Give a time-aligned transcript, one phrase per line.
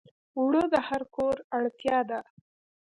[0.37, 2.19] اوړه د هر کور اړتیا ده